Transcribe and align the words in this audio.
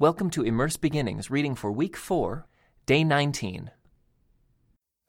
Welcome 0.00 0.30
to 0.30 0.44
Immerse 0.44 0.76
Beginnings, 0.76 1.28
reading 1.28 1.56
for 1.56 1.72
week 1.72 1.96
4, 1.96 2.46
day 2.86 3.02
19. 3.02 3.72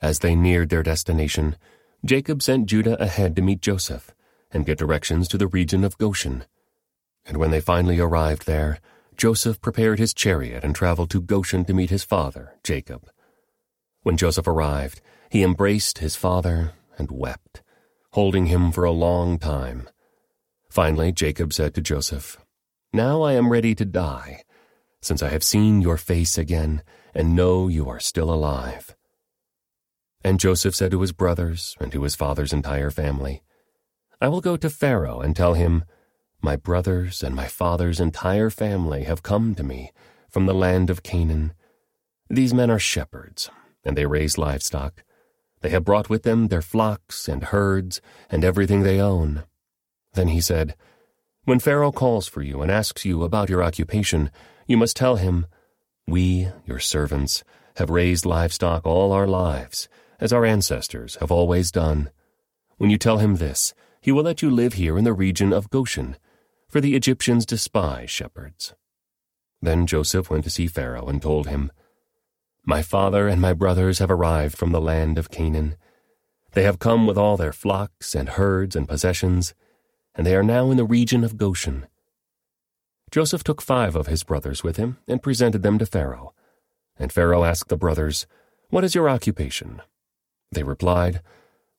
As 0.02 0.18
they 0.18 0.34
neared 0.34 0.70
their 0.70 0.82
destination, 0.82 1.58
Jacob 2.04 2.42
sent 2.42 2.66
Judah 2.66 3.00
ahead 3.00 3.36
to 3.36 3.44
meet 3.44 3.62
Joseph 3.62 4.16
and 4.50 4.66
get 4.66 4.80
directions 4.80 5.28
to 5.28 5.38
the 5.38 5.46
region 5.46 5.84
of 5.84 6.00
Goshen. 6.00 6.46
And 7.24 7.38
when 7.38 7.52
they 7.52 7.62
finally 7.62 8.00
arrived 8.00 8.48
there, 8.48 8.80
Joseph 9.16 9.62
prepared 9.62 10.00
his 10.00 10.12
chariot 10.12 10.64
and 10.64 10.74
traveled 10.74 11.12
to 11.12 11.22
Goshen 11.22 11.66
to 11.66 11.74
meet 11.76 11.92
his 11.92 12.04
father, 12.04 12.56
Jacob. 12.64 13.12
When 14.02 14.18
Joseph 14.18 14.48
arrived, 14.48 15.02
he 15.30 15.44
embraced 15.44 16.00
his 16.00 16.16
father 16.16 16.72
and 16.98 17.12
wept, 17.12 17.62
holding 18.14 18.48
him 18.48 18.72
for 18.72 18.86
a 18.86 18.92
long 18.92 19.38
time. 19.38 19.88
Finally, 20.68 21.12
Jacob 21.12 21.54
said 21.54 21.76
to 21.76 21.82
Joseph, 21.82 22.40
Now 22.92 23.22
I 23.22 23.34
am 23.34 23.52
ready 23.52 23.76
to 23.76 23.86
die 23.86 24.42
since 25.02 25.24
I 25.24 25.30
have 25.30 25.44
seen 25.44 25.82
your 25.82 25.98
face 25.98 26.38
again 26.38 26.84
and 27.14 27.36
know 27.36 27.68
you 27.68 27.90
are 27.90 28.00
still 28.00 28.32
alive. 28.32 28.96
And 30.24 30.40
Joseph 30.40 30.76
said 30.76 30.92
to 30.92 31.02
his 31.02 31.12
brothers 31.12 31.76
and 31.80 31.92
to 31.92 32.04
his 32.04 32.16
father's 32.16 32.54
entire 32.54 32.92
family, 32.92 33.42
I 34.22 34.28
will 34.28 34.42
go 34.42 34.58
to 34.58 34.70
Pharaoh 34.70 35.22
and 35.22 35.36
tell 35.36 35.54
him, 35.54 35.86
My 36.42 36.58
brothers 36.58 37.24
and 37.24 37.34
my 37.36 37.48
father's 37.48 38.00
entire 38.02 38.50
family 38.50 39.04
have 39.04 39.24
come 39.24 39.56
to 39.56 39.64
me 39.64 39.92
from 40.30 40.46
the 40.46 40.54
land 40.54 40.90
of 40.90 41.04
Canaan. 41.04 41.54
These 42.30 42.54
men 42.54 42.70
are 42.70 42.80
shepherds, 42.80 43.50
and 43.86 43.98
they 43.98 44.06
raise 44.06 44.38
livestock. 44.38 45.04
They 45.62 45.70
have 45.70 45.86
brought 45.86 46.10
with 46.10 46.24
them 46.24 46.48
their 46.48 46.62
flocks 46.62 47.28
and 47.28 47.46
herds 47.46 48.02
and 48.30 48.44
everything 48.44 48.84
they 48.84 49.00
own. 49.00 49.44
Then 50.14 50.28
he 50.28 50.42
said, 50.42 50.76
When 51.46 51.60
Pharaoh 51.60 51.92
calls 51.92 52.28
for 52.28 52.42
you 52.42 52.62
and 52.62 52.72
asks 52.72 53.06
you 53.06 53.24
about 53.24 53.50
your 53.50 53.64
occupation, 53.64 54.30
you 54.68 54.78
must 54.78 54.96
tell 54.96 55.16
him, 55.16 55.48
We, 56.08 56.50
your 56.66 56.80
servants, 56.80 57.44
have 57.78 57.90
raised 57.90 58.26
livestock 58.26 58.86
all 58.86 59.12
our 59.12 59.28
lives, 59.28 59.88
as 60.20 60.34
our 60.34 60.46
ancestors 60.46 61.16
have 61.16 61.32
always 61.32 61.72
done. 61.72 62.12
When 62.78 62.90
you 62.90 62.98
tell 62.98 63.18
him 63.18 63.36
this, 63.36 63.74
he 64.02 64.12
will 64.12 64.24
let 64.24 64.42
you 64.42 64.50
live 64.50 64.74
here 64.74 64.98
in 64.98 65.06
the 65.06 65.14
region 65.14 65.52
of 65.52 65.70
Goshen, 65.70 66.18
for 66.68 66.82
the 66.82 66.96
Egyptians 66.96 67.46
despise 67.46 68.10
shepherds. 68.10 68.76
Then 69.62 69.88
Joseph 69.88 70.30
went 70.30 70.44
to 70.44 70.50
see 70.50 70.68
Pharaoh 70.68 71.08
and 71.08 71.22
told 71.22 71.48
him, 71.48 71.72
My 72.66 72.82
father 72.82 73.28
and 73.28 73.42
my 73.42 73.54
brothers 73.54 74.00
have 74.00 74.12
arrived 74.12 74.58
from 74.58 74.72
the 74.72 74.82
land 74.82 75.18
of 75.18 75.32
Canaan. 75.32 75.76
They 76.54 76.64
have 76.64 76.80
come 76.80 77.08
with 77.08 77.18
all 77.18 77.38
their 77.38 77.54
flocks 77.54 78.16
and 78.16 78.30
herds 78.30 78.76
and 78.76 78.88
possessions, 78.88 79.54
and 80.16 80.26
they 80.26 80.36
are 80.36 80.44
now 80.44 80.72
in 80.72 80.78
the 80.78 80.86
region 80.86 81.24
of 81.24 81.38
Goshen. 81.38 81.88
Joseph 83.12 83.44
took 83.44 83.62
five 83.62 83.96
of 83.96 84.08
his 84.08 84.24
brothers 84.24 84.64
with 84.64 84.78
him 84.78 84.98
and 85.08 85.24
presented 85.24 85.64
them 85.64 85.80
to 85.80 85.86
Pharaoh. 85.86 86.34
And 86.98 87.12
Pharaoh 87.12 87.44
asked 87.44 87.70
the 87.70 87.78
brothers, 87.78 88.28
What 88.70 88.84
is 88.84 88.94
your 88.94 89.10
occupation? 89.10 89.82
They 90.52 90.64
replied, 90.64 91.22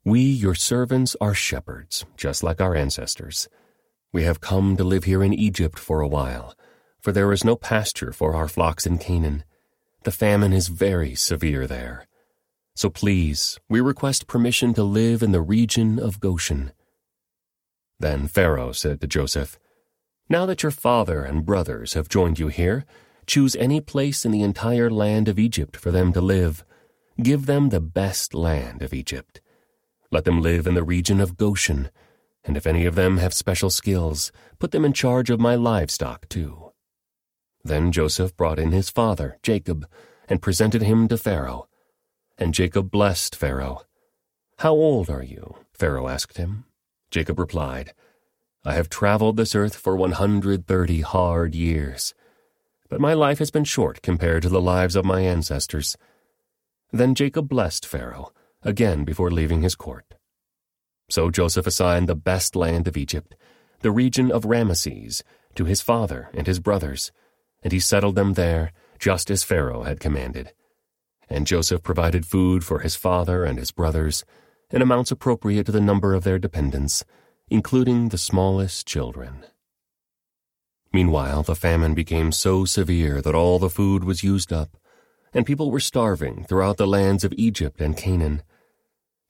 We, 0.04 0.20
your 0.20 0.54
servants, 0.54 1.14
are 1.20 1.34
shepherds, 1.34 2.04
just 2.16 2.42
like 2.42 2.60
our 2.60 2.74
ancestors. 2.74 3.48
We 4.12 4.24
have 4.24 4.40
come 4.40 4.76
to 4.76 4.84
live 4.84 5.04
here 5.04 5.22
in 5.22 5.32
Egypt 5.32 5.78
for 5.78 6.00
a 6.00 6.08
while, 6.08 6.54
for 7.00 7.12
there 7.12 7.32
is 7.32 7.44
no 7.44 7.54
pasture 7.54 8.12
for 8.12 8.34
our 8.34 8.48
flocks 8.48 8.86
in 8.86 8.98
Canaan. 8.98 9.44
The 10.02 10.10
famine 10.10 10.52
is 10.52 10.68
very 10.68 11.14
severe 11.14 11.66
there. 11.66 12.06
So 12.74 12.90
please, 12.90 13.58
we 13.68 13.80
request 13.80 14.26
permission 14.26 14.74
to 14.74 14.82
live 14.82 15.22
in 15.22 15.32
the 15.32 15.42
region 15.42 15.98
of 15.98 16.18
Goshen. 16.18 16.72
Then 18.00 18.26
Pharaoh 18.26 18.72
said 18.72 19.00
to 19.00 19.06
Joseph, 19.06 19.58
now 20.28 20.46
that 20.46 20.62
your 20.62 20.72
father 20.72 21.22
and 21.22 21.44
brothers 21.44 21.92
have 21.92 22.08
joined 22.08 22.38
you 22.38 22.48
here, 22.48 22.86
choose 23.26 23.54
any 23.56 23.80
place 23.80 24.24
in 24.24 24.32
the 24.32 24.42
entire 24.42 24.90
land 24.90 25.28
of 25.28 25.38
Egypt 25.38 25.76
for 25.76 25.90
them 25.90 26.12
to 26.14 26.20
live. 26.20 26.64
Give 27.22 27.46
them 27.46 27.68
the 27.68 27.80
best 27.80 28.32
land 28.32 28.80
of 28.80 28.94
Egypt. 28.94 29.40
Let 30.10 30.24
them 30.24 30.40
live 30.40 30.66
in 30.66 30.74
the 30.74 30.82
region 30.82 31.20
of 31.20 31.36
Goshen, 31.36 31.90
and 32.42 32.56
if 32.56 32.66
any 32.66 32.86
of 32.86 32.94
them 32.94 33.18
have 33.18 33.34
special 33.34 33.70
skills, 33.70 34.32
put 34.58 34.70
them 34.70 34.84
in 34.84 34.92
charge 34.92 35.28
of 35.28 35.38
my 35.38 35.54
livestock 35.54 36.28
too. 36.28 36.72
Then 37.62 37.92
Joseph 37.92 38.34
brought 38.36 38.58
in 38.58 38.72
his 38.72 38.88
father, 38.88 39.36
Jacob, 39.42 39.86
and 40.28 40.40
presented 40.40 40.82
him 40.82 41.06
to 41.08 41.18
Pharaoh. 41.18 41.68
And 42.38 42.54
Jacob 42.54 42.90
blessed 42.90 43.36
Pharaoh. 43.36 43.82
How 44.58 44.72
old 44.72 45.10
are 45.10 45.22
you? 45.22 45.56
Pharaoh 45.72 46.08
asked 46.08 46.38
him. 46.38 46.64
Jacob 47.10 47.38
replied, 47.38 47.92
I 48.64 48.74
have 48.74 48.88
traveled 48.88 49.36
this 49.36 49.54
earth 49.54 49.74
for 49.74 49.96
130 49.96 51.00
hard 51.00 51.54
years, 51.54 52.14
but 52.88 53.00
my 53.00 53.14
life 53.14 53.38
has 53.38 53.50
been 53.50 53.64
short 53.64 54.02
compared 54.02 54.42
to 54.42 54.48
the 54.48 54.60
lives 54.60 54.96
of 54.96 55.04
my 55.04 55.20
ancestors. 55.20 55.96
Then 56.92 57.14
Jacob 57.14 57.48
blessed 57.48 57.86
Pharaoh, 57.86 58.32
again 58.62 59.04
before 59.04 59.30
leaving 59.30 59.62
his 59.62 59.74
court. 59.74 60.14
So 61.08 61.30
Joseph 61.30 61.66
assigned 61.66 62.08
the 62.08 62.14
best 62.14 62.54
land 62.54 62.86
of 62.86 62.96
Egypt, 62.96 63.34
the 63.80 63.90
region 63.90 64.30
of 64.30 64.44
Ramesses, 64.44 65.22
to 65.54 65.64
his 65.64 65.80
father 65.80 66.28
and 66.34 66.46
his 66.46 66.60
brothers, 66.60 67.10
and 67.62 67.72
he 67.72 67.80
settled 67.80 68.14
them 68.14 68.34
there, 68.34 68.72
just 68.98 69.30
as 69.30 69.42
Pharaoh 69.42 69.82
had 69.82 70.00
commanded. 70.00 70.52
And 71.28 71.46
Joseph 71.46 71.82
provided 71.82 72.26
food 72.26 72.64
for 72.64 72.80
his 72.80 72.94
father 72.94 73.44
and 73.44 73.58
his 73.58 73.70
brothers, 73.72 74.24
in 74.70 74.82
amounts 74.82 75.10
appropriate 75.10 75.66
to 75.66 75.72
the 75.72 75.80
number 75.80 76.14
of 76.14 76.24
their 76.24 76.38
dependents, 76.38 77.04
including 77.48 78.08
the 78.08 78.18
smallest 78.18 78.86
children. 78.86 79.44
Meanwhile, 80.92 81.44
the 81.44 81.54
famine 81.54 81.94
became 81.94 82.32
so 82.32 82.64
severe 82.64 83.20
that 83.22 83.34
all 83.34 83.58
the 83.58 83.70
food 83.70 84.04
was 84.04 84.24
used 84.24 84.52
up, 84.52 84.76
and 85.32 85.46
people 85.46 85.70
were 85.70 85.80
starving 85.80 86.44
throughout 86.44 86.76
the 86.76 86.86
lands 86.86 87.22
of 87.24 87.32
Egypt 87.36 87.80
and 87.80 87.96
Canaan. 87.96 88.42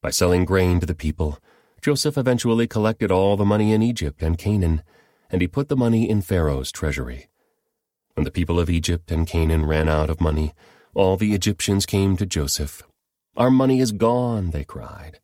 By 0.03 0.11
selling 0.11 0.45
grain 0.45 0.81
to 0.81 0.87
the 0.87 0.95
people, 0.95 1.39
Joseph 1.83 2.17
eventually 2.17 2.67
collected 2.67 3.11
all 3.11 3.37
the 3.37 3.45
money 3.45 3.73
in 3.73 3.83
Egypt 3.83 4.23
and 4.23 4.39
Canaan, 4.39 4.83
and 5.31 5.41
he 5.41 5.49
put 5.49 5.69
the 5.69 5.77
money 5.77 6.09
in 6.09 6.23
Pharaoh's 6.23 6.73
treasury. 6.73 7.29
When 8.15 8.25
the 8.25 8.31
people 8.31 8.59
of 8.59 8.69
Egypt 8.69 9.11
and 9.11 9.27
Canaan 9.27 9.65
ran 9.65 9.89
out 9.89 10.11
of 10.11 10.21
money, 10.21 10.53
all 10.95 11.17
the 11.17 11.33
Egyptians 11.33 11.87
came 11.87 12.17
to 12.17 12.27
Joseph. 12.27 12.83
Our 13.37 13.51
money 13.51 13.81
is 13.81 13.93
gone, 13.93 14.51
they 14.51 14.65
cried. 14.65 15.21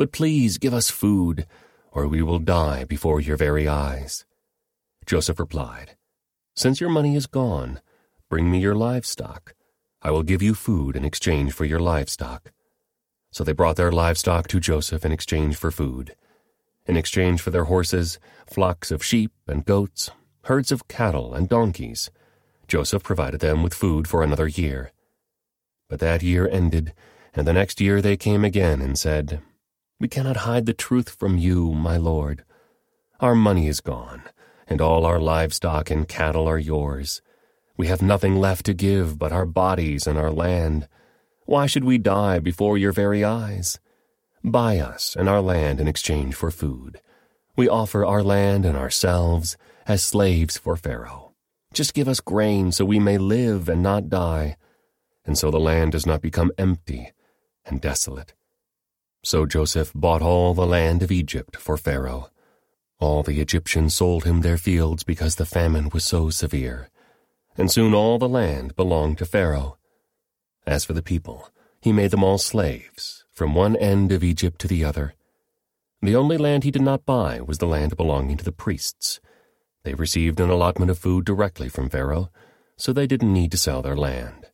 But 0.00 0.12
please 0.12 0.56
give 0.56 0.72
us 0.72 0.88
food 0.88 1.46
or 1.92 2.08
we 2.08 2.22
will 2.22 2.38
die 2.38 2.84
before 2.84 3.20
your 3.20 3.36
very 3.36 3.68
eyes. 3.68 4.24
Joseph 5.04 5.38
replied, 5.38 5.94
Since 6.56 6.80
your 6.80 6.88
money 6.88 7.16
is 7.16 7.26
gone, 7.26 7.82
bring 8.30 8.50
me 8.50 8.60
your 8.60 8.74
livestock. 8.74 9.54
I 10.00 10.10
will 10.10 10.22
give 10.22 10.40
you 10.40 10.54
food 10.54 10.96
in 10.96 11.04
exchange 11.04 11.52
for 11.52 11.66
your 11.66 11.80
livestock. 11.80 12.50
So 13.30 13.44
they 13.44 13.52
brought 13.52 13.76
their 13.76 13.92
livestock 13.92 14.48
to 14.48 14.58
Joseph 14.58 15.04
in 15.04 15.12
exchange 15.12 15.56
for 15.56 15.70
food. 15.70 16.16
In 16.86 16.96
exchange 16.96 17.42
for 17.42 17.50
their 17.50 17.64
horses, 17.64 18.18
flocks 18.46 18.90
of 18.90 19.04
sheep 19.04 19.32
and 19.46 19.66
goats, 19.66 20.10
herds 20.44 20.72
of 20.72 20.88
cattle 20.88 21.34
and 21.34 21.46
donkeys, 21.46 22.10
Joseph 22.66 23.02
provided 23.02 23.40
them 23.40 23.62
with 23.62 23.74
food 23.74 24.08
for 24.08 24.22
another 24.22 24.48
year. 24.48 24.92
But 25.90 26.00
that 26.00 26.22
year 26.22 26.48
ended, 26.48 26.94
and 27.34 27.46
the 27.46 27.52
next 27.52 27.82
year 27.82 28.00
they 28.00 28.16
came 28.16 28.46
again 28.46 28.80
and 28.80 28.98
said, 28.98 29.42
we 30.00 30.08
cannot 30.08 30.38
hide 30.38 30.64
the 30.64 30.72
truth 30.72 31.10
from 31.10 31.36
you, 31.36 31.74
my 31.74 31.98
lord. 31.98 32.42
Our 33.20 33.34
money 33.34 33.68
is 33.68 33.80
gone, 33.80 34.22
and 34.66 34.80
all 34.80 35.04
our 35.04 35.20
livestock 35.20 35.90
and 35.90 36.08
cattle 36.08 36.48
are 36.48 36.58
yours. 36.58 37.20
We 37.76 37.88
have 37.88 38.00
nothing 38.00 38.36
left 38.36 38.64
to 38.66 38.74
give 38.74 39.18
but 39.18 39.30
our 39.30 39.44
bodies 39.44 40.06
and 40.06 40.18
our 40.18 40.30
land. 40.30 40.88
Why 41.44 41.66
should 41.66 41.84
we 41.84 41.98
die 41.98 42.38
before 42.38 42.78
your 42.78 42.92
very 42.92 43.22
eyes? 43.22 43.78
Buy 44.42 44.78
us 44.78 45.14
and 45.16 45.28
our 45.28 45.42
land 45.42 45.80
in 45.80 45.88
exchange 45.88 46.34
for 46.34 46.50
food. 46.50 47.02
We 47.56 47.68
offer 47.68 48.06
our 48.06 48.22
land 48.22 48.64
and 48.64 48.78
ourselves 48.78 49.58
as 49.86 50.02
slaves 50.02 50.56
for 50.56 50.76
Pharaoh. 50.76 51.34
Just 51.74 51.92
give 51.92 52.08
us 52.08 52.20
grain 52.20 52.72
so 52.72 52.86
we 52.86 52.98
may 52.98 53.18
live 53.18 53.68
and 53.68 53.82
not 53.82 54.08
die, 54.08 54.56
and 55.26 55.36
so 55.36 55.50
the 55.50 55.60
land 55.60 55.92
does 55.92 56.06
not 56.06 56.22
become 56.22 56.52
empty 56.56 57.12
and 57.66 57.82
desolate. 57.82 58.32
So 59.22 59.44
Joseph 59.44 59.92
bought 59.94 60.22
all 60.22 60.54
the 60.54 60.66
land 60.66 61.02
of 61.02 61.12
Egypt 61.12 61.56
for 61.56 61.76
Pharaoh. 61.76 62.30
All 62.98 63.22
the 63.22 63.40
Egyptians 63.40 63.94
sold 63.94 64.24
him 64.24 64.40
their 64.40 64.56
fields 64.56 65.04
because 65.04 65.36
the 65.36 65.46
famine 65.46 65.90
was 65.92 66.04
so 66.04 66.30
severe, 66.30 66.88
and 67.56 67.70
soon 67.70 67.94
all 67.94 68.18
the 68.18 68.28
land 68.28 68.76
belonged 68.76 69.18
to 69.18 69.26
Pharaoh. 69.26 69.78
As 70.66 70.84
for 70.84 70.92
the 70.92 71.02
people, 71.02 71.50
he 71.80 71.92
made 71.92 72.10
them 72.10 72.24
all 72.24 72.38
slaves, 72.38 73.24
from 73.32 73.54
one 73.54 73.76
end 73.76 74.12
of 74.12 74.24
Egypt 74.24 74.58
to 74.60 74.68
the 74.68 74.84
other. 74.84 75.14
The 76.02 76.16
only 76.16 76.38
land 76.38 76.64
he 76.64 76.70
did 76.70 76.82
not 76.82 77.04
buy 77.04 77.40
was 77.40 77.58
the 77.58 77.66
land 77.66 77.96
belonging 77.96 78.38
to 78.38 78.44
the 78.44 78.52
priests. 78.52 79.20
They 79.82 79.94
received 79.94 80.40
an 80.40 80.50
allotment 80.50 80.90
of 80.90 80.98
food 80.98 81.24
directly 81.24 81.68
from 81.68 81.90
Pharaoh, 81.90 82.30
so 82.76 82.92
they 82.92 83.06
didn't 83.06 83.32
need 83.32 83.50
to 83.52 83.58
sell 83.58 83.82
their 83.82 83.96
land. 83.96 84.46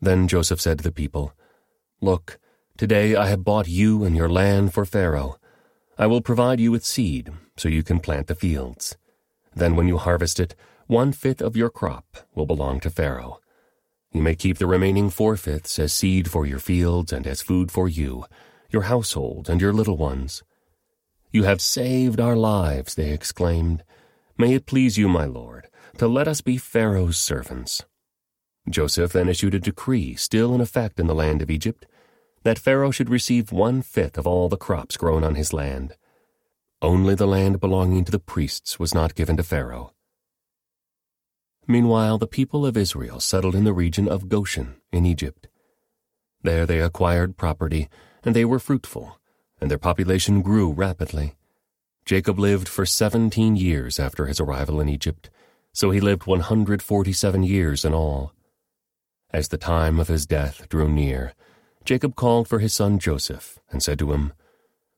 Then 0.00 0.28
Joseph 0.28 0.60
said 0.60 0.78
to 0.78 0.84
the 0.84 0.92
people, 0.92 1.32
Look, 2.00 2.38
Today 2.78 3.16
I 3.16 3.26
have 3.26 3.42
bought 3.42 3.66
you 3.66 4.04
and 4.04 4.14
your 4.14 4.28
land 4.28 4.72
for 4.72 4.84
Pharaoh. 4.84 5.40
I 5.98 6.06
will 6.06 6.20
provide 6.20 6.60
you 6.60 6.70
with 6.70 6.84
seed, 6.84 7.32
so 7.56 7.68
you 7.68 7.82
can 7.82 7.98
plant 7.98 8.28
the 8.28 8.36
fields. 8.36 8.96
Then 9.52 9.74
when 9.74 9.88
you 9.88 9.98
harvest 9.98 10.38
it, 10.38 10.54
one 10.86 11.10
fifth 11.10 11.40
of 11.40 11.56
your 11.56 11.70
crop 11.70 12.18
will 12.36 12.46
belong 12.46 12.78
to 12.80 12.88
Pharaoh. 12.88 13.40
You 14.12 14.22
may 14.22 14.36
keep 14.36 14.58
the 14.58 14.68
remaining 14.68 15.10
four 15.10 15.36
fifths 15.36 15.76
as 15.80 15.92
seed 15.92 16.30
for 16.30 16.46
your 16.46 16.60
fields 16.60 17.12
and 17.12 17.26
as 17.26 17.42
food 17.42 17.72
for 17.72 17.88
you, 17.88 18.26
your 18.70 18.82
household, 18.82 19.50
and 19.50 19.60
your 19.60 19.72
little 19.72 19.96
ones. 19.96 20.44
You 21.32 21.42
have 21.42 21.60
saved 21.60 22.20
our 22.20 22.36
lives, 22.36 22.94
they 22.94 23.10
exclaimed. 23.10 23.82
May 24.36 24.54
it 24.54 24.66
please 24.66 24.96
you, 24.96 25.08
my 25.08 25.24
lord, 25.24 25.66
to 25.96 26.06
let 26.06 26.28
us 26.28 26.42
be 26.42 26.56
Pharaoh's 26.56 27.18
servants. 27.18 27.84
Joseph 28.70 29.14
then 29.14 29.28
issued 29.28 29.56
a 29.56 29.58
decree, 29.58 30.14
still 30.14 30.54
in 30.54 30.60
effect 30.60 31.00
in 31.00 31.08
the 31.08 31.14
land 31.14 31.42
of 31.42 31.50
Egypt, 31.50 31.84
that 32.42 32.58
Pharaoh 32.58 32.90
should 32.90 33.10
receive 33.10 33.52
one 33.52 33.82
fifth 33.82 34.18
of 34.18 34.26
all 34.26 34.48
the 34.48 34.56
crops 34.56 34.96
grown 34.96 35.24
on 35.24 35.34
his 35.34 35.52
land. 35.52 35.94
Only 36.80 37.14
the 37.14 37.26
land 37.26 37.60
belonging 37.60 38.04
to 38.04 38.12
the 38.12 38.18
priests 38.18 38.78
was 38.78 38.94
not 38.94 39.14
given 39.14 39.36
to 39.36 39.42
Pharaoh. 39.42 39.92
Meanwhile, 41.66 42.18
the 42.18 42.26
people 42.26 42.64
of 42.64 42.76
Israel 42.76 43.20
settled 43.20 43.54
in 43.54 43.64
the 43.64 43.72
region 43.72 44.08
of 44.08 44.28
Goshen 44.28 44.76
in 44.92 45.04
Egypt. 45.04 45.48
There 46.42 46.64
they 46.64 46.80
acquired 46.80 47.36
property, 47.36 47.88
and 48.24 48.34
they 48.34 48.44
were 48.44 48.58
fruitful, 48.58 49.18
and 49.60 49.70
their 49.70 49.78
population 49.78 50.40
grew 50.40 50.72
rapidly. 50.72 51.34
Jacob 52.04 52.38
lived 52.38 52.68
for 52.68 52.86
seventeen 52.86 53.56
years 53.56 53.98
after 53.98 54.26
his 54.26 54.40
arrival 54.40 54.80
in 54.80 54.88
Egypt, 54.88 55.28
so 55.72 55.90
he 55.90 56.00
lived 56.00 56.26
147 56.26 57.42
years 57.42 57.84
in 57.84 57.92
all. 57.92 58.32
As 59.30 59.48
the 59.48 59.58
time 59.58 60.00
of 60.00 60.08
his 60.08 60.26
death 60.26 60.68
drew 60.70 60.88
near, 60.88 61.34
Jacob 61.84 62.16
called 62.16 62.48
for 62.48 62.58
his 62.58 62.74
son 62.74 62.98
Joseph 62.98 63.58
and 63.70 63.82
said 63.82 63.98
to 63.98 64.12
him, 64.12 64.32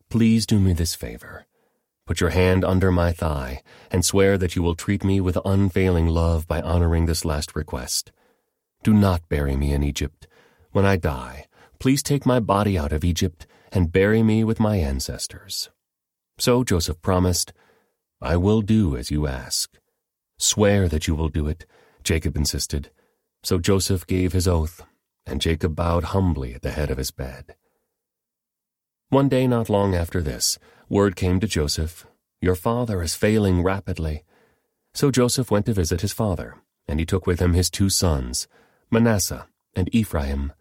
Please 0.09 0.47
do 0.47 0.59
me 0.59 0.73
this 0.73 0.94
favor. 0.94 1.47
Put 2.06 2.21
your 2.21 2.31
hand 2.31 2.65
under 2.65 2.91
my 2.91 3.12
thigh 3.12 3.62
and 3.91 4.05
swear 4.05 4.37
that 4.37 4.56
you 4.56 4.62
will 4.62 4.75
treat 4.75 5.05
me 5.05 5.21
with 5.21 5.38
unfailing 5.44 6.09
love 6.09 6.49
by 6.49 6.61
honoring 6.61 7.06
this 7.06 7.25
last 7.25 7.55
request. 7.55 8.11
Do 8.82 8.93
not 8.93 9.29
bury 9.29 9.56
me 9.56 9.73
in 9.73 9.85
Egypt. 9.85 10.27
When 10.73 10.85
I 10.85 10.97
die, 10.97 11.47
please 11.79 12.03
take 12.03 12.27
my 12.27 12.41
body 12.41 12.77
out 12.77 12.93
of 12.93 13.05
Egypt 13.05 13.47
and 13.71 13.93
bury 13.93 14.23
me 14.23 14.43
with 14.43 14.59
my 14.59 14.76
ancestors. 14.76 15.71
So 16.38 16.65
Joseph 16.65 17.00
promised, 17.03 17.53
I 18.21 18.37
will 18.37 18.62
do 18.62 18.97
as 18.97 19.11
you 19.11 19.26
ask. 19.26 19.79
Swear 20.38 20.88
that 20.88 21.06
you 21.06 21.15
will 21.15 21.29
do 21.29 21.47
it, 21.47 21.67
Jacob 22.03 22.37
insisted. 22.37 22.91
So 23.43 23.59
Joseph 23.59 24.06
gave 24.06 24.33
his 24.33 24.49
oath, 24.49 24.85
and 25.27 25.41
Jacob 25.41 25.75
bowed 25.75 26.05
humbly 26.05 26.55
at 26.55 26.63
the 26.63 26.71
head 26.71 26.91
of 26.91 26.99
his 26.99 27.11
bed. 27.11 27.55
One 29.09 29.29
day 29.29 29.47
not 29.47 29.69
long 29.69 29.95
after 29.95 30.23
this, 30.23 30.59
word 30.89 31.17
came 31.17 31.41
to 31.41 31.47
Joseph, 31.47 32.07
Your 32.41 32.55
father 32.55 33.03
is 33.03 33.15
failing 33.15 33.63
rapidly. 33.63 34.25
So 34.95 35.11
Joseph 35.11 35.51
went 35.51 35.67
to 35.67 35.73
visit 35.73 36.01
his 36.01 36.13
father, 36.13 36.57
and 36.87 36.99
he 36.99 37.07
took 37.07 37.27
with 37.27 37.41
him 37.41 37.53
his 37.53 37.71
two 37.71 37.89
sons, 37.89 38.49
Manasseh 38.91 39.47
and 39.75 39.93
Ephraim. 39.95 40.53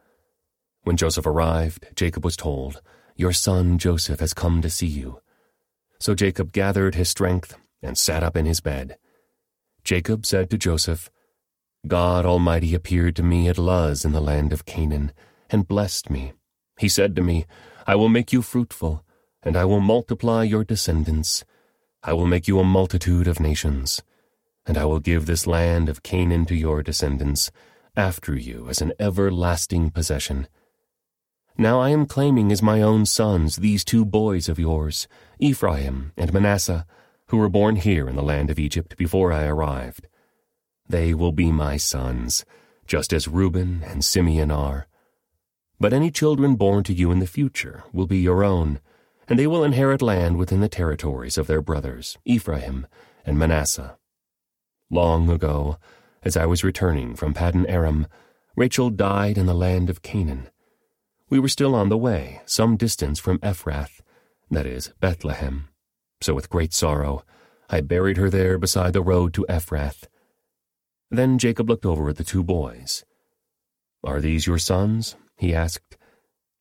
When 0.83 0.97
Joseph 0.97 1.25
arrived, 1.25 1.87
Jacob 1.95 2.25
was 2.25 2.35
told, 2.35 2.81
Your 3.15 3.33
son 3.33 3.77
Joseph 3.77 4.19
has 4.19 4.33
come 4.33 4.61
to 4.61 4.69
see 4.69 4.87
you. 4.87 5.21
So 5.99 6.15
Jacob 6.15 6.51
gathered 6.51 6.95
his 6.95 7.09
strength 7.09 7.57
and 7.81 7.97
sat 7.97 8.23
up 8.23 8.37
in 8.37 8.45
his 8.45 8.61
bed. 8.61 8.97
Jacob 9.83 10.25
said 10.25 10.49
to 10.49 10.57
Joseph, 10.57 11.09
God 11.87 12.25
Almighty 12.25 12.75
appeared 12.75 13.15
to 13.15 13.23
me 13.23 13.47
at 13.47 13.57
Luz 13.57 14.03
in 14.03 14.11
the 14.11 14.19
land 14.19 14.51
of 14.51 14.65
Canaan, 14.65 15.13
and 15.49 15.67
blessed 15.67 16.09
me. 16.09 16.33
He 16.77 16.89
said 16.89 17.15
to 17.15 17.23
me, 17.23 17.45
I 17.87 17.95
will 17.95 18.09
make 18.09 18.33
you 18.33 18.41
fruitful, 18.41 19.05
and 19.41 19.55
I 19.55 19.63
will 19.63 19.79
multiply 19.79 20.43
your 20.43 20.65
descendants. 20.65 21.45
I 22.03 22.11
will 22.13 22.27
make 22.27 22.47
you 22.47 22.59
a 22.59 22.65
multitude 22.65 23.27
of 23.27 23.39
nations, 23.39 24.01
and 24.65 24.77
I 24.77 24.83
will 24.83 24.99
give 24.99 25.25
this 25.25 25.47
land 25.47 25.87
of 25.87 26.03
Canaan 26.03 26.45
to 26.47 26.55
your 26.55 26.83
descendants 26.83 27.49
after 27.95 28.35
you 28.35 28.67
as 28.67 28.81
an 28.81 28.91
everlasting 28.99 29.89
possession. 29.91 30.49
Now 31.57 31.79
I 31.79 31.89
am 31.89 32.05
claiming 32.05 32.51
as 32.51 32.61
my 32.61 32.81
own 32.81 33.05
sons 33.05 33.55
these 33.55 33.85
two 33.85 34.03
boys 34.03 34.49
of 34.49 34.59
yours, 34.59 35.07
Ephraim 35.39 36.11
and 36.17 36.33
Manasseh, 36.33 36.85
who 37.27 37.37
were 37.37 37.49
born 37.49 37.77
here 37.77 38.09
in 38.09 38.17
the 38.17 38.21
land 38.21 38.49
of 38.49 38.59
Egypt 38.59 38.97
before 38.97 39.31
I 39.31 39.45
arrived. 39.45 40.07
They 40.89 41.13
will 41.13 41.31
be 41.31 41.51
my 41.51 41.77
sons, 41.77 42.43
just 42.87 43.13
as 43.13 43.27
Reuben 43.27 43.83
and 43.85 44.03
Simeon 44.03 44.49
are. 44.49 44.87
But 45.79 45.93
any 45.93 46.09
children 46.09 46.55
born 46.55 46.83
to 46.85 46.93
you 46.93 47.11
in 47.11 47.19
the 47.19 47.27
future 47.27 47.83
will 47.93 48.07
be 48.07 48.17
your 48.17 48.43
own, 48.43 48.79
and 49.27 49.37
they 49.37 49.45
will 49.45 49.63
inherit 49.63 50.01
land 50.01 50.37
within 50.37 50.61
the 50.61 50.67
territories 50.67 51.37
of 51.37 51.45
their 51.45 51.61
brothers, 51.61 52.17
Ephraim 52.25 52.87
and 53.23 53.37
Manasseh. 53.37 53.97
Long 54.89 55.29
ago, 55.29 55.77
as 56.23 56.35
I 56.35 56.47
was 56.47 56.63
returning 56.63 57.15
from 57.15 57.35
Paddan 57.35 57.69
Aram, 57.69 58.07
Rachel 58.55 58.89
died 58.89 59.37
in 59.37 59.45
the 59.45 59.53
land 59.53 59.89
of 59.89 60.01
Canaan. 60.01 60.49
We 61.29 61.39
were 61.39 61.47
still 61.47 61.75
on 61.75 61.89
the 61.89 61.97
way, 61.97 62.41
some 62.47 62.75
distance 62.75 63.19
from 63.19 63.37
Ephrath, 63.39 64.01
that 64.49 64.65
is, 64.65 64.91
Bethlehem. 64.99 65.69
So 66.19 66.33
with 66.33 66.49
great 66.49 66.73
sorrow, 66.73 67.23
I 67.69 67.81
buried 67.81 68.17
her 68.17 68.31
there 68.31 68.57
beside 68.57 68.93
the 68.93 69.03
road 69.03 69.35
to 69.35 69.45
Ephrath. 69.47 70.05
Then 71.11 71.37
Jacob 71.37 71.69
looked 71.69 71.85
over 71.85 72.09
at 72.09 72.17
the 72.17 72.23
two 72.23 72.43
boys. 72.43 73.03
Are 74.03 74.21
these 74.21 74.45
your 74.45 74.59
sons? 74.59 75.15
he 75.37 75.53
asked. 75.53 75.97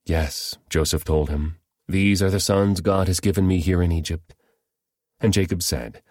Yes, 0.06 0.56
Joseph 0.70 1.04
told 1.04 1.28
him. 1.28 1.56
These 1.86 2.22
are 2.22 2.30
the 2.30 2.40
sons 2.40 2.80
God 2.80 3.08
has 3.08 3.20
given 3.20 3.46
me 3.46 3.58
here 3.60 3.82
in 3.82 3.92
Egypt. 3.92 4.34
And 5.20 5.32
Jacob 5.32 5.62
said, 5.62 6.02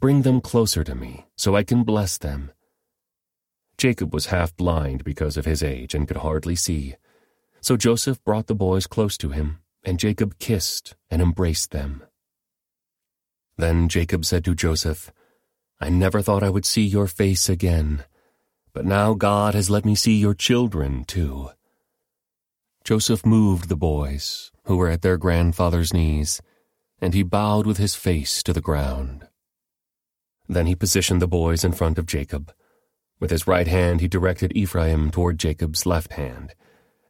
Bring 0.00 0.22
them 0.22 0.40
closer 0.40 0.84
to 0.84 0.94
me, 0.94 1.26
so 1.36 1.56
I 1.56 1.64
can 1.64 1.82
bless 1.82 2.18
them. 2.18 2.52
Jacob 3.78 4.12
was 4.12 4.26
half 4.26 4.56
blind 4.56 5.04
because 5.04 5.36
of 5.36 5.44
his 5.44 5.62
age 5.62 5.94
and 5.94 6.06
could 6.06 6.18
hardly 6.18 6.56
see. 6.56 6.96
So 7.60 7.76
Joseph 7.76 8.22
brought 8.24 8.46
the 8.46 8.54
boys 8.54 8.86
close 8.86 9.16
to 9.18 9.30
him, 9.30 9.58
and 9.84 9.98
Jacob 9.98 10.38
kissed 10.38 10.96
and 11.10 11.22
embraced 11.22 11.70
them. 11.70 12.02
Then 13.56 13.88
Jacob 13.88 14.24
said 14.24 14.44
to 14.44 14.54
Joseph, 14.54 15.12
I 15.80 15.90
never 15.90 16.22
thought 16.22 16.42
I 16.42 16.50
would 16.50 16.64
see 16.64 16.82
your 16.82 17.06
face 17.06 17.48
again, 17.48 18.04
but 18.72 18.84
now 18.84 19.14
God 19.14 19.54
has 19.54 19.70
let 19.70 19.84
me 19.84 19.94
see 19.94 20.16
your 20.16 20.34
children 20.34 21.04
too. 21.04 21.50
Joseph 22.84 23.24
moved 23.24 23.68
the 23.68 23.76
boys, 23.76 24.50
who 24.64 24.76
were 24.76 24.88
at 24.88 25.02
their 25.02 25.16
grandfather's 25.16 25.92
knees, 25.92 26.40
and 27.00 27.14
he 27.14 27.22
bowed 27.22 27.66
with 27.66 27.76
his 27.76 27.94
face 27.94 28.42
to 28.42 28.52
the 28.52 28.60
ground. 28.60 29.28
Then 30.48 30.66
he 30.66 30.74
positioned 30.74 31.22
the 31.22 31.28
boys 31.28 31.62
in 31.62 31.72
front 31.72 31.98
of 31.98 32.06
Jacob. 32.06 32.52
With 33.20 33.30
his 33.30 33.46
right 33.46 33.68
hand 33.68 34.00
he 34.00 34.08
directed 34.08 34.56
Ephraim 34.56 35.10
toward 35.10 35.38
Jacob's 35.38 35.86
left 35.86 36.14
hand, 36.14 36.54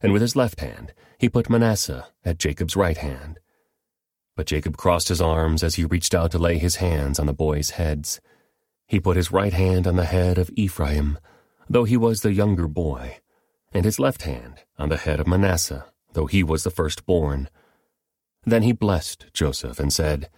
and 0.03 0.13
with 0.13 0.21
his 0.23 0.37
left 0.37 0.61
hand 0.61 0.93
he 1.19 1.29
put 1.29 1.49
Manasseh 1.49 2.09
at 2.25 2.39
Jacob's 2.39 2.77
right 2.77 2.99
hand. 2.99 3.39
But 4.37 4.47
Jacob 4.47 4.77
crossed 4.77 5.09
his 5.09 5.21
arms 5.21 5.63
as 5.63 5.77
he 5.77 5.85
reached 5.85 6.15
out 6.15 6.33
to 6.33 6.39
lay 6.39 6.59
his 6.59 6.77
hands 6.77 7.19
on 7.19 7.27
the 7.27 7.33
boys' 7.33 7.71
heads. 7.71 8.21
He 8.89 9.01
put 9.01 9.19
his 9.19 9.31
right 9.31 9.53
hand 9.53 9.87
on 9.87 9.97
the 9.97 10.07
head 10.07 10.39
of 10.39 10.51
Ephraim, 10.57 11.19
though 11.69 11.85
he 11.85 11.99
was 11.99 12.23
the 12.23 12.33
younger 12.33 12.67
boy, 12.67 13.19
and 13.71 13.85
his 13.85 14.01
left 14.01 14.23
hand 14.23 14.63
on 14.79 14.89
the 14.89 14.97
head 14.97 15.21
of 15.21 15.27
Manasseh, 15.27 15.85
though 16.15 16.25
he 16.25 16.43
was 16.43 16.65
the 16.65 16.71
firstborn. 16.71 17.51
Then 18.45 18.63
he 18.63 18.73
blessed 18.73 19.27
Joseph 19.35 19.79
and 19.79 19.93
said, 19.93 20.31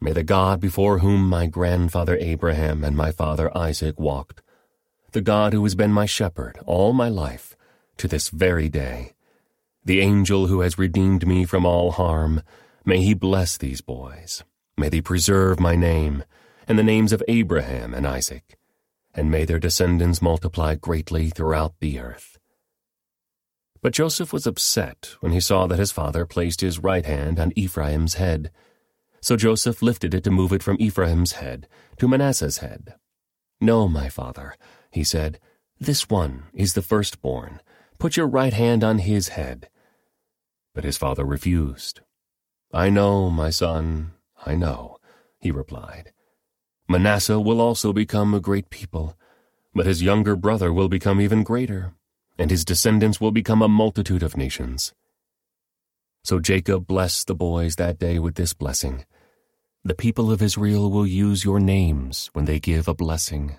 May 0.00 0.10
the 0.12 0.24
God 0.24 0.60
before 0.60 0.98
whom 0.98 1.28
my 1.28 1.46
grandfather 1.46 2.16
Abraham 2.20 2.82
and 2.82 2.96
my 2.96 3.12
father 3.12 3.56
Isaac 3.56 4.00
walked, 4.00 4.42
the 5.12 5.20
God 5.20 5.52
who 5.52 5.62
has 5.62 5.76
been 5.76 5.92
my 5.92 6.06
shepherd 6.06 6.58
all 6.66 6.92
my 6.92 7.08
life, 7.08 7.56
to 7.98 8.08
this 8.08 8.30
very 8.30 8.68
day, 8.68 9.14
the 9.84 10.00
angel 10.00 10.48
who 10.48 10.62
has 10.62 10.76
redeemed 10.78 11.26
me 11.26 11.44
from 11.44 11.64
all 11.64 11.92
harm, 11.92 12.42
may 12.84 13.00
he 13.00 13.14
bless 13.14 13.56
these 13.56 13.80
boys. 13.80 14.42
May 14.76 14.88
they 14.88 15.00
preserve 15.00 15.60
my 15.60 15.76
name 15.76 16.24
and 16.70 16.78
the 16.78 16.84
names 16.84 17.12
of 17.12 17.20
Abraham 17.26 17.92
and 17.92 18.06
Isaac, 18.06 18.56
and 19.12 19.28
may 19.28 19.44
their 19.44 19.58
descendants 19.58 20.22
multiply 20.22 20.76
greatly 20.76 21.28
throughout 21.28 21.74
the 21.80 21.98
earth. 21.98 22.38
But 23.82 23.92
Joseph 23.92 24.32
was 24.32 24.46
upset 24.46 25.16
when 25.18 25.32
he 25.32 25.40
saw 25.40 25.66
that 25.66 25.80
his 25.80 25.90
father 25.90 26.24
placed 26.24 26.60
his 26.60 26.78
right 26.78 27.04
hand 27.04 27.40
on 27.40 27.52
Ephraim's 27.56 28.14
head. 28.14 28.52
So 29.20 29.36
Joseph 29.36 29.82
lifted 29.82 30.14
it 30.14 30.22
to 30.22 30.30
move 30.30 30.52
it 30.52 30.62
from 30.62 30.76
Ephraim's 30.78 31.32
head 31.32 31.66
to 31.98 32.06
Manasseh's 32.06 32.58
head. 32.58 32.94
No, 33.60 33.88
my 33.88 34.08
father, 34.08 34.54
he 34.92 35.02
said, 35.02 35.40
this 35.80 36.08
one 36.08 36.44
is 36.54 36.74
the 36.74 36.82
firstborn. 36.82 37.60
Put 37.98 38.16
your 38.16 38.28
right 38.28 38.52
hand 38.52 38.84
on 38.84 38.98
his 38.98 39.30
head. 39.30 39.68
But 40.72 40.84
his 40.84 40.96
father 40.96 41.24
refused. 41.24 41.98
I 42.72 42.90
know, 42.90 43.28
my 43.28 43.50
son, 43.50 44.12
I 44.46 44.54
know, 44.54 44.98
he 45.40 45.50
replied. 45.50 46.12
Manasseh 46.90 47.38
will 47.38 47.60
also 47.60 47.92
become 47.92 48.34
a 48.34 48.40
great 48.40 48.68
people, 48.68 49.16
but 49.72 49.86
his 49.86 50.02
younger 50.02 50.34
brother 50.34 50.72
will 50.72 50.88
become 50.88 51.20
even 51.20 51.44
greater 51.44 51.94
and 52.36 52.50
his 52.50 52.64
descendants 52.64 53.20
will 53.20 53.30
become 53.30 53.62
a 53.62 53.68
multitude 53.68 54.24
of 54.24 54.36
nations. 54.36 54.94
So 56.24 56.40
Jacob 56.40 56.88
blessed 56.88 57.28
the 57.28 57.34
boys 57.34 57.76
that 57.76 57.98
day 57.98 58.18
with 58.18 58.34
this 58.34 58.54
blessing. 58.54 59.04
The 59.84 59.94
people 59.94 60.32
of 60.32 60.42
Israel 60.42 60.90
will 60.90 61.06
use 61.06 61.44
your 61.44 61.60
names 61.60 62.30
when 62.32 62.46
they 62.46 62.58
give 62.58 62.88
a 62.88 62.94
blessing. 62.94 63.58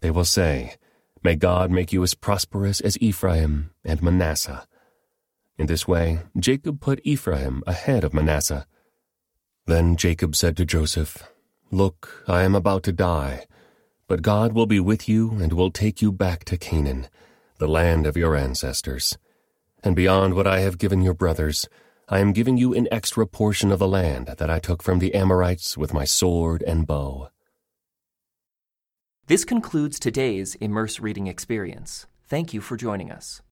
They 0.00 0.12
will 0.12 0.24
say, 0.24 0.76
May 1.24 1.36
God 1.36 1.72
make 1.72 1.92
you 1.92 2.02
as 2.02 2.14
prosperous 2.14 2.80
as 2.80 2.98
Ephraim 2.98 3.70
and 3.84 4.02
Manasseh. 4.02 4.68
In 5.56 5.66
this 5.66 5.88
way, 5.88 6.20
Jacob 6.38 6.80
put 6.80 7.00
Ephraim 7.02 7.64
ahead 7.66 8.04
of 8.04 8.14
Manasseh. 8.14 8.66
Then 9.66 9.96
Jacob 9.96 10.36
said 10.36 10.56
to 10.58 10.64
Joseph, 10.64 11.26
Look, 11.70 12.24
I 12.26 12.44
am 12.44 12.54
about 12.54 12.82
to 12.84 12.92
die, 12.92 13.46
but 14.06 14.22
God 14.22 14.54
will 14.54 14.66
be 14.66 14.80
with 14.80 15.06
you 15.06 15.32
and 15.32 15.52
will 15.52 15.70
take 15.70 16.00
you 16.00 16.10
back 16.10 16.44
to 16.46 16.56
Canaan, 16.56 17.08
the 17.58 17.68
land 17.68 18.06
of 18.06 18.16
your 18.16 18.34
ancestors. 18.34 19.18
And 19.84 19.94
beyond 19.94 20.32
what 20.32 20.46
I 20.46 20.60
have 20.60 20.78
given 20.78 21.02
your 21.02 21.12
brothers, 21.12 21.68
I 22.08 22.20
am 22.20 22.32
giving 22.32 22.56
you 22.56 22.72
an 22.72 22.88
extra 22.90 23.26
portion 23.26 23.70
of 23.70 23.80
the 23.80 23.86
land 23.86 24.28
that 24.38 24.48
I 24.48 24.60
took 24.60 24.82
from 24.82 24.98
the 24.98 25.12
Amorites 25.14 25.76
with 25.76 25.92
my 25.92 26.06
sword 26.06 26.62
and 26.62 26.86
bow. 26.86 27.28
This 29.26 29.44
concludes 29.44 29.98
today's 29.98 30.54
Immerse 30.54 31.00
Reading 31.00 31.26
Experience. 31.26 32.06
Thank 32.26 32.54
you 32.54 32.62
for 32.62 32.78
joining 32.78 33.10
us. 33.10 33.42